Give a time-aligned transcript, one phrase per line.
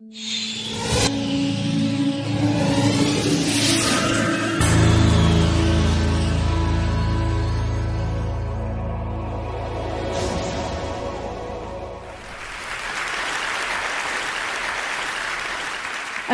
[0.00, 0.10] I'm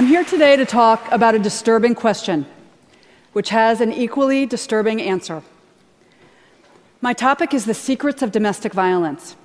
[0.08, 2.44] here today to talk about a disturbing question,
[3.32, 5.42] which has an equally disturbing answer.
[7.00, 9.36] My topic is the secrets of domestic violence.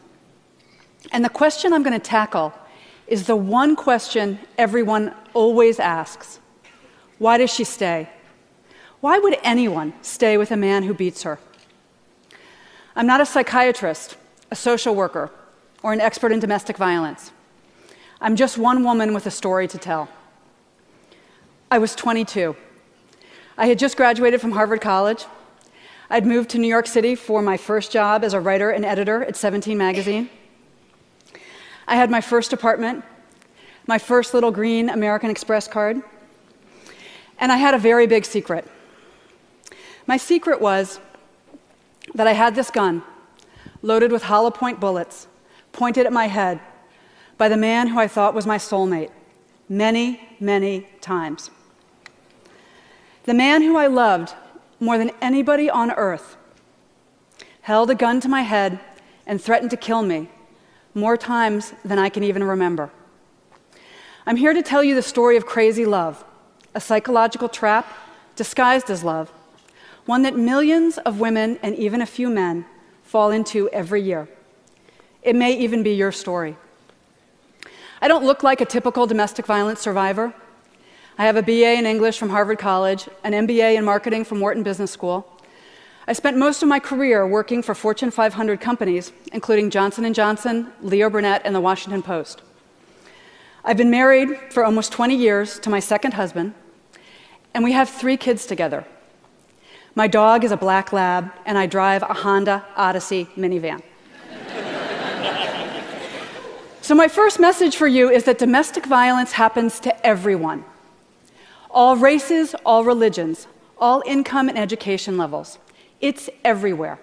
[1.13, 2.53] And the question I'm going to tackle
[3.09, 6.39] is the one question everyone always asks
[7.17, 8.09] Why does she stay?
[9.01, 11.39] Why would anyone stay with a man who beats her?
[12.95, 14.17] I'm not a psychiatrist,
[14.51, 15.31] a social worker,
[15.81, 17.31] or an expert in domestic violence.
[18.21, 20.09] I'm just one woman with a story to tell.
[21.71, 22.55] I was 22.
[23.57, 25.25] I had just graduated from Harvard College.
[26.09, 29.23] I'd moved to New York City for my first job as a writer and editor
[29.23, 30.29] at 17 Magazine.
[31.89, 33.03] I had my first apartment,
[33.87, 36.03] my first little green American Express card,
[37.39, 38.67] and I had a very big secret.
[40.05, 40.99] My secret was
[42.13, 43.01] that I had this gun
[43.81, 45.27] loaded with hollow point bullets
[45.71, 46.59] pointed at my head
[47.39, 49.09] by the man who I thought was my soulmate
[49.67, 51.49] many, many times.
[53.23, 54.35] The man who I loved
[54.79, 56.37] more than anybody on earth
[57.61, 58.79] held a gun to my head
[59.25, 60.29] and threatened to kill me
[60.93, 62.89] more times than I can even remember.
[64.25, 66.23] I'm here to tell you the story of crazy love,
[66.75, 67.91] a psychological trap
[68.35, 69.29] disguised as love,
[70.05, 72.65] one that millions of women and even a few men
[73.03, 74.27] fall into every year.
[75.21, 76.55] It may even be your story.
[78.01, 80.33] I don't look like a typical domestic violence survivor.
[81.17, 84.63] I have a BA in English from Harvard College, an MBA in marketing from Wharton
[84.63, 85.27] Business School.
[86.09, 90.73] I spent most of my career working for Fortune 500 companies, including Johnson & Johnson,
[90.81, 92.41] Leo Burnett, and the Washington Post.
[93.63, 96.55] I've been married for almost 20 years to my second husband,
[97.53, 98.85] and we have three kids together.
[99.93, 103.83] My dog is a black lab, and I drive a Honda Odyssey minivan.
[106.81, 110.65] so, my first message for you is that domestic violence happens to everyone
[111.69, 113.45] all races, all religions,
[113.77, 115.59] all income and education levels.
[116.01, 116.99] It's everywhere.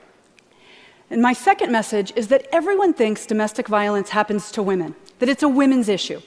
[1.11, 5.43] And my second message is that everyone thinks domestic violence happens to women, that it's
[5.43, 6.21] a women's issue.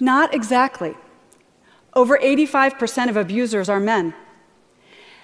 [0.00, 0.94] Not exactly.
[1.94, 4.14] Over 85% of abusers are men.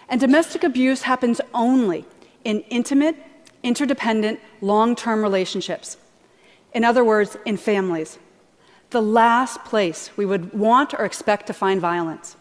[0.08, 2.04] And domestic abuse happens only
[2.44, 3.16] in intimate,
[3.62, 5.96] interdependent, long term relationships.
[6.72, 8.18] In other words, in families
[8.90, 12.36] the last place we would want or expect to find violence,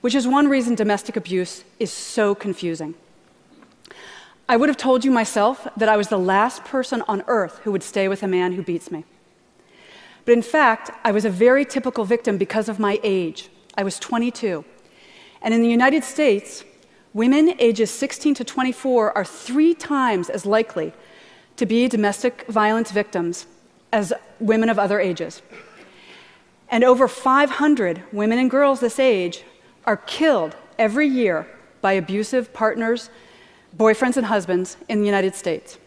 [0.00, 2.94] which is one reason domestic abuse is so confusing.
[4.48, 7.72] I would have told you myself that I was the last person on earth who
[7.72, 9.04] would stay with a man who beats me.
[10.24, 13.48] But in fact, I was a very typical victim because of my age.
[13.76, 14.64] I was 22.
[15.42, 16.64] And in the United States,
[17.12, 20.92] women ages 16 to 24 are three times as likely
[21.56, 23.46] to be domestic violence victims
[23.92, 25.42] as women of other ages.
[26.70, 29.44] And over 500 women and girls this age
[29.84, 31.46] are killed every year
[31.80, 33.10] by abusive partners,
[33.76, 35.78] boyfriends, and husbands in the United States.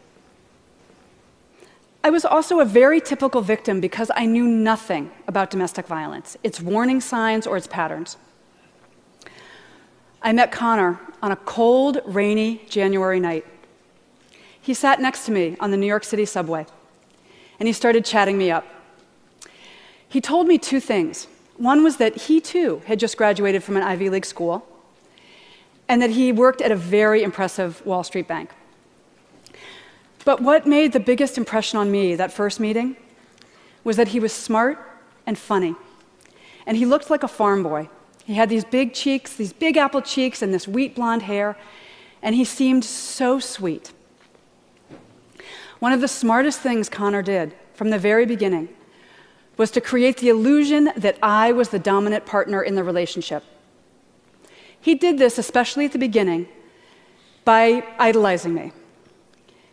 [2.03, 6.59] I was also a very typical victim because I knew nothing about domestic violence, its
[6.59, 8.17] warning signs, or its patterns.
[10.23, 13.45] I met Connor on a cold, rainy January night.
[14.59, 16.65] He sat next to me on the New York City subway,
[17.59, 18.65] and he started chatting me up.
[20.07, 21.27] He told me two things.
[21.61, 24.67] One was that he too had just graduated from an Ivy League school,
[25.87, 28.49] and that he worked at a very impressive Wall Street bank.
[30.25, 32.97] But what made the biggest impression on me that first meeting
[33.83, 34.79] was that he was smart
[35.27, 35.75] and funny.
[36.65, 37.89] And he looked like a farm boy.
[38.25, 41.55] He had these big cheeks, these big apple cheeks, and this wheat blonde hair,
[42.23, 43.91] and he seemed so sweet.
[45.77, 48.69] One of the smartest things Connor did from the very beginning
[49.61, 53.43] was to create the illusion that I was the dominant partner in the relationship.
[54.79, 56.47] He did this, especially at the beginning,
[57.45, 58.71] by idolizing me.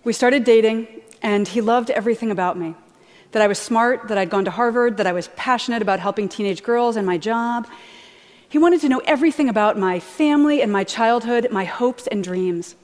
[0.04, 0.88] We started dating,
[1.22, 2.74] and he loved everything about me
[3.32, 6.28] that I was smart, that I'd gone to Harvard, that I was passionate about helping
[6.28, 7.66] teenage girls and my job.
[8.46, 12.76] He wanted to know everything about my family and my childhood, my hopes and dreams.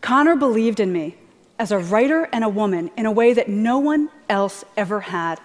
[0.00, 1.14] Connor believed in me
[1.56, 5.38] as a writer and a woman in a way that no one else ever had.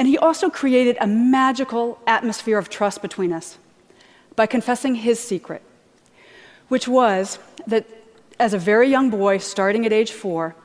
[0.00, 3.58] And he also created a magical atmosphere of trust between us
[4.34, 5.60] by confessing his secret,
[6.68, 7.84] which was that
[8.38, 10.56] as a very young boy, starting at age four,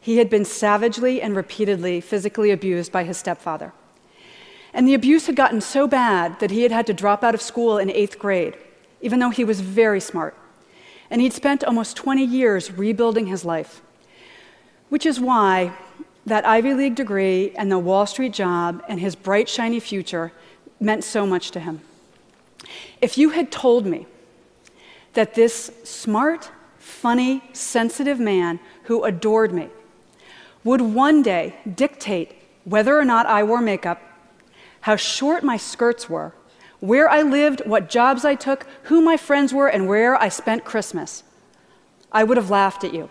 [0.00, 3.72] he had been savagely and repeatedly physically abused by his stepfather.
[4.72, 7.42] And the abuse had gotten so bad that he had had to drop out of
[7.42, 8.56] school in eighth grade,
[9.00, 10.36] even though he was very smart.
[11.10, 13.82] And he'd spent almost 20 years rebuilding his life,
[14.88, 15.72] which is why
[16.26, 20.32] that Ivy League degree and the Wall Street job and his bright, shiny future
[20.80, 21.80] meant so much to him.
[23.00, 24.06] If you had told me
[25.12, 29.68] that this smart, funny, sensitive man who adored me
[30.64, 32.34] would one day dictate
[32.64, 34.00] whether or not I wore makeup,
[34.82, 36.34] how short my skirts were,
[36.80, 40.64] where I lived, what jobs I took, who my friends were, and where I spent
[40.64, 41.22] Christmas,
[42.12, 43.10] I would have laughed at you.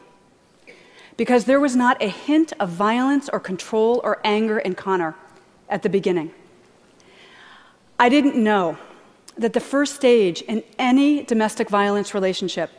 [1.18, 5.16] Because there was not a hint of violence or control or anger in Connor
[5.70, 6.32] at the beginning.
[8.00, 8.78] I didn't know
[9.38, 12.70] that the first stage in any domestic violence relationship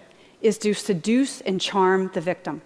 [0.41, 2.63] is to seduce and charm the victim.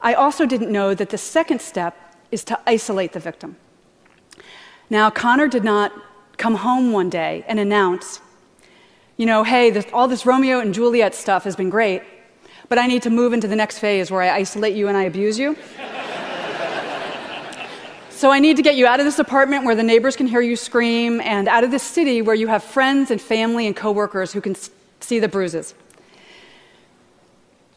[0.00, 1.96] I also didn't know that the second step
[2.30, 3.56] is to isolate the victim.
[4.90, 5.92] Now, Connor did not
[6.36, 8.20] come home one day and announce,
[9.16, 12.02] you know, hey, this, all this Romeo and Juliet stuff has been great,
[12.68, 15.04] but I need to move into the next phase where I isolate you and I
[15.04, 15.56] abuse you.
[18.10, 20.40] So I need to get you out of this apartment where the neighbors can hear
[20.40, 24.32] you scream and out of this city where you have friends and family and coworkers
[24.32, 24.54] who can
[25.00, 25.74] see the bruises.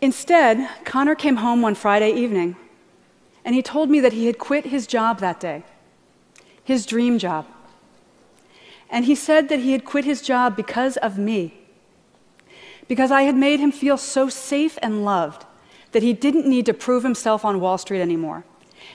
[0.02, 2.56] Instead, Connor came home one Friday evening
[3.44, 5.64] and he told me that he had quit his job that day,
[6.64, 7.48] his dream job.
[8.88, 11.56] And he said that he had quit his job because of me,
[12.88, 15.46] because I had made him feel so safe and loved
[15.92, 18.44] that he didn't need to prove himself on Wall Street anymore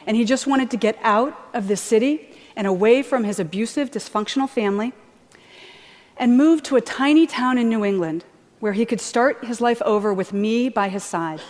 [0.06, 3.90] and he just wanted to get out of the city and away from his abusive,
[3.90, 4.92] dysfunctional family
[6.16, 8.24] and move to a tiny town in New England
[8.60, 11.40] where he could start his life over with me by his side.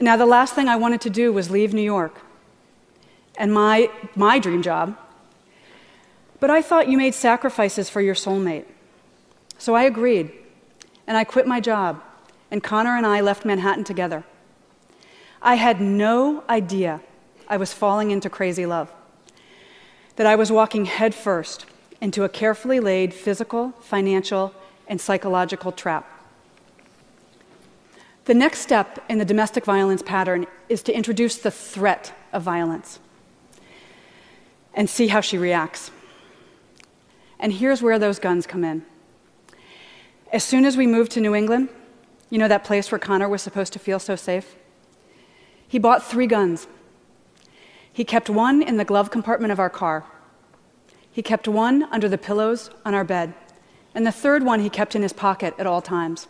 [0.00, 2.20] Now, the last thing I wanted to do was leave New York
[3.36, 4.96] and my, my dream job.
[6.38, 8.66] But I thought you made sacrifices for your soulmate.
[9.58, 10.30] So I agreed,
[11.06, 12.02] and I quit my job,
[12.50, 14.24] and Connor and I left Manhattan together.
[15.42, 17.00] I had no idea
[17.48, 18.92] I was falling into crazy love,
[20.16, 21.66] that I was walking headfirst
[22.00, 24.54] into a carefully laid physical, financial,
[24.86, 26.10] and psychological trap.
[28.24, 32.98] The next step in the domestic violence pattern is to introduce the threat of violence
[34.72, 35.90] and see how she reacts.
[37.38, 38.84] And here's where those guns come in.
[40.34, 41.68] As soon as we moved to New England,
[42.28, 44.56] you know that place where Connor was supposed to feel so safe?
[45.68, 46.66] He bought three guns.
[47.92, 50.04] He kept one in the glove compartment of our car.
[51.12, 53.32] He kept one under the pillows on our bed.
[53.94, 56.26] And the third one he kept in his pocket at all times.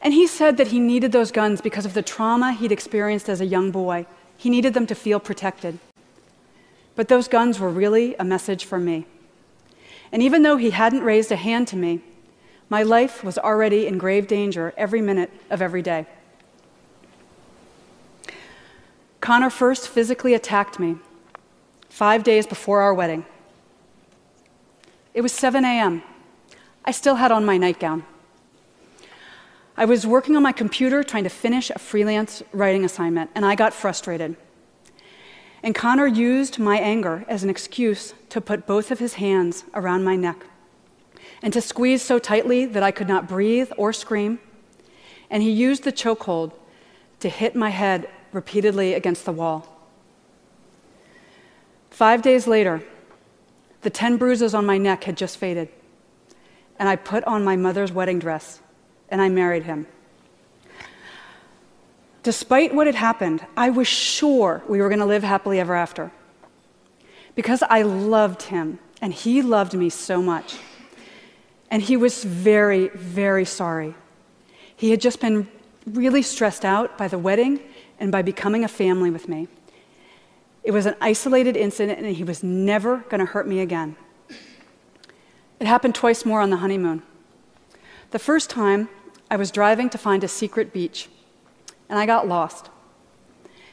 [0.00, 3.40] And he said that he needed those guns because of the trauma he'd experienced as
[3.40, 4.04] a young boy.
[4.36, 5.78] He needed them to feel protected.
[6.96, 9.06] But those guns were really a message for me.
[10.10, 12.02] And even though he hadn't raised a hand to me,
[12.74, 16.04] my life was already in grave danger every minute of every day.
[19.20, 20.96] Connor first physically attacked me
[21.88, 23.24] five days before our wedding.
[25.14, 26.02] It was 7 a.m.
[26.84, 28.04] I still had on my nightgown.
[29.76, 33.54] I was working on my computer trying to finish a freelance writing assignment, and I
[33.54, 34.34] got frustrated.
[35.62, 40.02] And Connor used my anger as an excuse to put both of his hands around
[40.02, 40.44] my neck
[41.44, 44.38] and to squeeze so tightly that I could not breathe or scream.
[45.28, 46.52] And he used the chokehold
[47.20, 49.68] to hit my head repeatedly against the wall.
[51.90, 52.82] Five days later,
[53.82, 55.68] the 10 bruises on my neck had just faded,
[56.78, 58.60] and I put on my mother's wedding dress
[59.10, 59.86] and I married him.
[62.22, 66.10] Despite what had happened, I was sure we were going to live happily ever after
[67.34, 70.56] because I loved him and he loved me so much.
[71.74, 73.96] And he was very, very sorry.
[74.76, 75.48] He had just been
[75.84, 77.58] really stressed out by the wedding
[77.98, 79.48] and by becoming a family with me.
[80.62, 83.96] It was an isolated incident, and he was never going to hurt me again.
[85.58, 87.02] It happened twice more on the honeymoon.
[88.12, 88.88] The first time,
[89.28, 91.08] I was driving to find a secret beach,
[91.88, 92.70] and I got lost.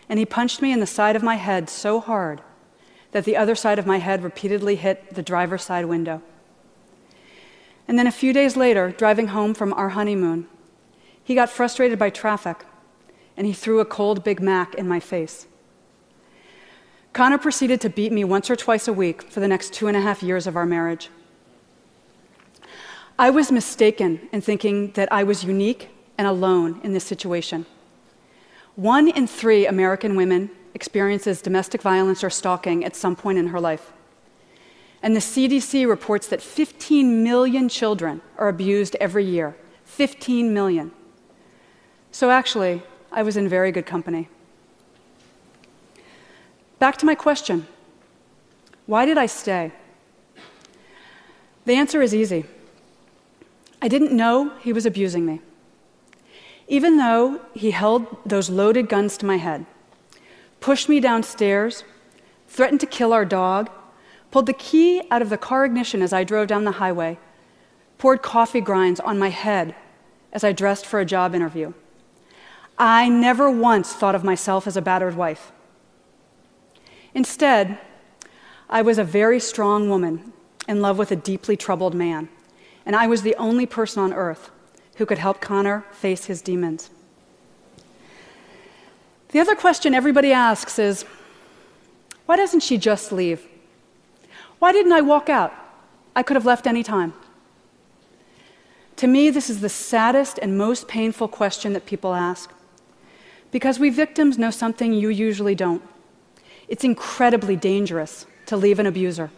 [0.09, 2.41] And he punched me in the side of my head so hard
[3.11, 6.23] that the other side of my head repeatedly hit the driver's side window.
[7.87, 10.47] And then a few days later, driving home from our honeymoon,
[11.23, 12.65] he got frustrated by traffic
[13.37, 15.47] and he threw a cold Big Mac in my face.
[17.13, 19.97] Connor proceeded to beat me once or twice a week for the next two and
[19.97, 21.09] a half years of our marriage.
[23.19, 27.65] I was mistaken in thinking that I was unique and alone in this situation.
[28.75, 33.59] One in three American women experiences domestic violence or stalking at some point in her
[33.59, 33.91] life.
[35.03, 39.55] And the CDC reports that 15 million children are abused every year.
[39.85, 40.91] 15 million.
[42.11, 44.29] So actually, I was in very good company.
[46.79, 47.67] Back to my question
[48.85, 49.71] why did I stay?
[51.65, 52.45] The answer is easy.
[53.81, 55.41] I didn't know he was abusing me.
[56.67, 59.65] Even though he held those loaded guns to my head,
[60.59, 61.83] pushed me downstairs,
[62.47, 63.69] threatened to kill our dog,
[64.31, 67.19] pulled the key out of the car ignition as I drove down the highway,
[67.97, 69.75] poured coffee grinds on my head
[70.33, 71.73] as I dressed for a job interview.
[72.77, 75.51] I never once thought of myself as a battered wife.
[77.13, 77.77] Instead,
[78.69, 80.31] I was a very strong woman
[80.67, 82.29] in love with a deeply troubled man,
[82.85, 84.49] and I was the only person on earth
[84.95, 86.89] who could help Connor face his demons.
[89.29, 91.05] The other question everybody asks is
[92.25, 93.45] why doesn't she just leave?
[94.61, 95.51] Why didn't I walk out?
[96.15, 97.15] I could have left any time.
[98.97, 102.51] To me, this is the saddest and most painful question that people ask.
[103.49, 105.81] Because we victims know something you usually don't.
[106.67, 109.31] It's incredibly dangerous to leave an abuser.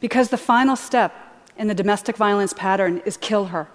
[0.00, 1.14] Because the final step
[1.58, 3.68] in the domestic violence pattern is kill her.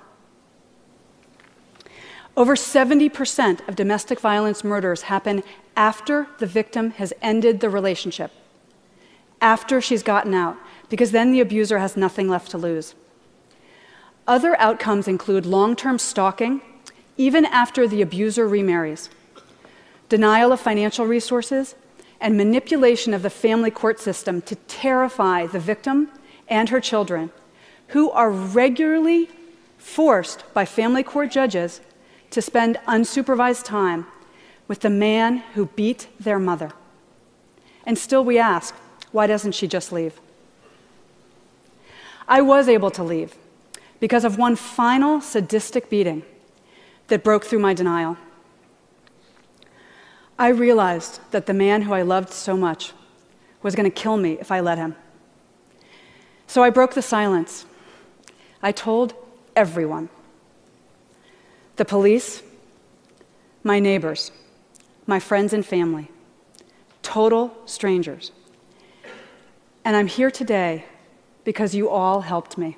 [2.35, 5.43] Over 70% of domestic violence murders happen
[5.77, 8.31] after the victim has ended the relationship,
[9.45, 10.57] after she's gotten out,
[10.89, 12.95] because then the abuser has nothing left to lose.
[14.25, 16.61] Other outcomes include long term stalking,
[17.15, 19.11] even after the abuser remarries,
[20.09, 21.75] denial of financial resources,
[22.19, 26.09] and manipulation of the family court system to terrify the victim
[26.47, 27.29] and her children,
[27.89, 29.29] who are regularly
[29.77, 31.81] forced by family court judges
[32.31, 34.07] to spend unsupervised time
[34.67, 36.71] with the man who beat their mother.
[37.85, 38.73] And still we ask,
[39.15, 40.19] why doesn't she just leave?
[42.27, 43.33] I was able to leave
[44.01, 46.23] because of one final sadistic beating
[47.07, 48.17] that broke through my denial.
[50.37, 52.91] I realized that the man who I loved so much
[53.63, 54.97] was going to kill me if I let him.
[56.45, 57.65] So I broke the silence.
[58.61, 59.13] I told
[59.55, 60.09] everyone
[61.77, 62.43] the police,
[63.63, 64.33] my neighbors,
[65.07, 66.11] my friends and family,
[67.01, 68.33] total strangers.
[69.85, 70.83] And I'm here today
[71.43, 72.75] because you all helped me.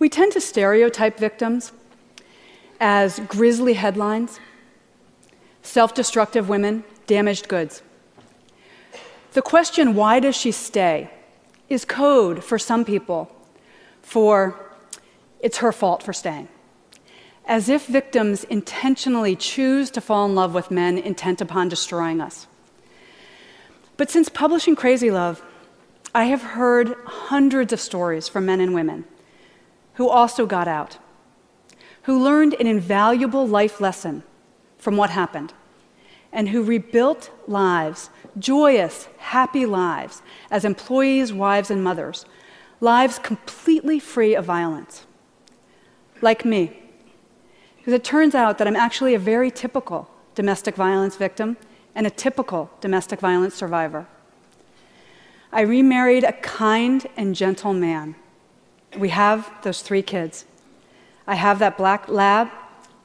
[0.00, 1.70] We tend to stereotype victims
[2.80, 4.40] as grisly headlines,
[5.62, 7.82] self destructive women, damaged goods.
[9.32, 11.08] The question, why does she stay,
[11.68, 13.30] is code for some people
[14.02, 14.60] for
[15.38, 16.48] it's her fault for staying.
[17.46, 22.48] As if victims intentionally choose to fall in love with men intent upon destroying us.
[23.96, 25.42] But since publishing Crazy Love,
[26.14, 29.04] I have heard hundreds of stories from men and women
[29.94, 30.98] who also got out,
[32.02, 34.22] who learned an invaluable life lesson
[34.78, 35.52] from what happened,
[36.32, 40.20] and who rebuilt lives, joyous, happy lives,
[40.50, 42.24] as employees, wives, and mothers,
[42.80, 45.06] lives completely free of violence.
[46.20, 46.80] Like me.
[47.76, 51.56] Because it turns out that I'm actually a very typical domestic violence victim
[51.94, 54.06] and a typical domestic violence survivor.
[55.52, 58.16] I remarried a kind and gentle man
[58.98, 60.44] we have those three kids.
[61.26, 62.48] I have that black lab,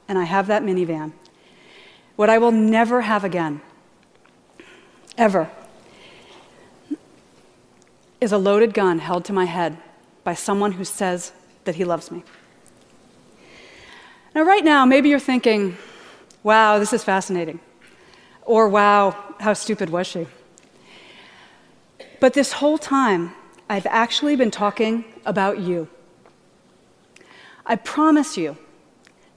[0.07, 1.13] and I have that minivan.
[2.15, 3.61] What I will never have again,
[5.17, 5.49] ever,
[8.19, 9.77] is a loaded gun held to my head
[10.23, 11.31] by someone who says
[11.63, 12.23] that he loves me.
[14.35, 15.77] Now, right now, maybe you're thinking,
[16.43, 17.59] wow, this is fascinating.
[18.49, 20.25] Or, wow, how stupid was she?
[22.19, 23.35] But this whole time,
[23.69, 25.87] I've actually been talking about you.
[27.63, 28.57] I promise you,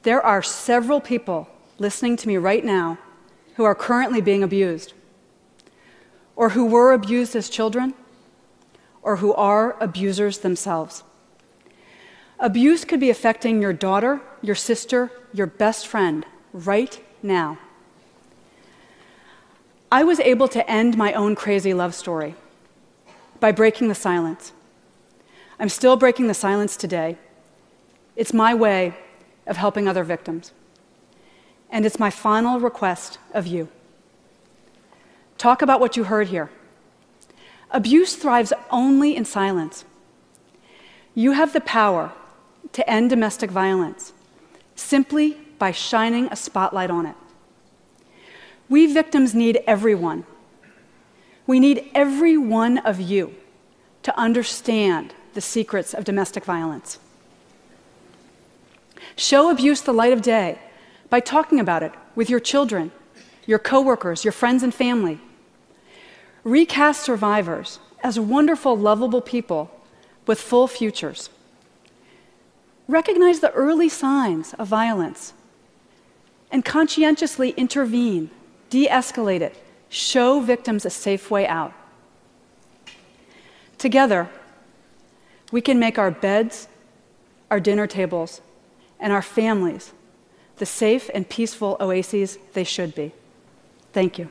[0.03, 1.47] there are several people
[1.79, 2.97] listening to me right now
[3.57, 4.95] who are currently being abused,
[6.35, 7.93] or who were abused as children,
[9.03, 11.03] or who are abusers themselves.
[12.39, 17.59] Abuse could be affecting your daughter, your sister, your best friend right now.
[19.93, 22.35] I was able to end my own crazy love story
[23.41, 24.53] by breaking the silence.
[25.61, 27.19] I'm still breaking the silence today.
[28.17, 28.97] It's my way
[29.47, 30.55] of helping other victims.
[31.69, 33.69] And it's my final request of you.
[35.37, 36.49] Talk about what you heard here.
[37.71, 39.85] Abuse thrives only in silence.
[41.15, 42.15] You have the power
[42.73, 44.15] to end domestic violence
[44.75, 47.17] simply by shining a spotlight on it.
[48.69, 50.25] We victims need everyone.
[51.47, 53.35] We need every one of you
[54.03, 56.99] to understand the secrets of domestic violence.
[59.17, 60.59] Show abuse the light of day
[61.11, 62.93] by talking about it with your children,
[63.47, 65.19] your coworkers, your friends and family.
[66.45, 69.71] Recast survivors as wonderful, lovable people
[70.27, 71.31] with full futures.
[72.89, 75.35] Recognize the early signs of violence
[76.51, 78.31] and conscientiously intervene,
[78.73, 79.55] de escalate it,
[79.91, 81.75] show victims a safe way out.
[83.77, 84.31] Together,
[85.51, 86.69] we can make our beds,
[87.51, 88.41] our dinner tables,
[88.99, 89.93] and our families
[90.57, 93.11] the safe and peaceful oases they should be.
[93.93, 94.29] Thank you.